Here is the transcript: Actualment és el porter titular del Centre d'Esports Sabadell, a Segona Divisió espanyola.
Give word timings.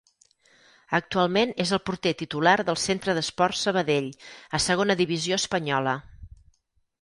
Actualment 0.99 1.51
és 1.63 1.73
el 1.77 1.81
porter 1.89 2.13
titular 2.21 2.53
del 2.69 2.79
Centre 2.85 3.15
d'Esports 3.19 3.61
Sabadell, 3.67 4.09
a 4.59 4.63
Segona 4.71 4.97
Divisió 5.05 5.39
espanyola. 5.43 5.95